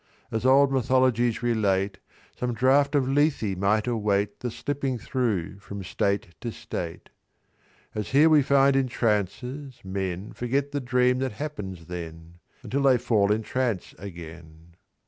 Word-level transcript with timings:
"As 0.31 0.47
old 0.47 0.71
mythologies 0.71 1.43
relate, 1.43 1.99
Some 2.35 2.55
draught 2.55 2.95
of 2.95 3.07
Lethe 3.07 3.55
might 3.55 3.85
await 3.85 4.39
The 4.39 4.49
slipping 4.49 4.97
thro' 4.97 5.57
from 5.59 5.83
state 5.83 6.29
to 6.41 6.51
state. 6.51 7.11
"As 7.93 8.07
here 8.09 8.27
we 8.27 8.41
find 8.41 8.75
in 8.75 8.87
trances, 8.87 9.79
men 9.85 10.33
Forget 10.33 10.71
the 10.71 10.81
dream 10.81 11.19
that 11.19 11.33
happens 11.33 11.85
then, 11.85 12.39
Until 12.63 12.81
they 12.81 12.97
fall 12.97 13.31
in 13.31 13.43
trance 13.43 13.93
again. 13.99 14.73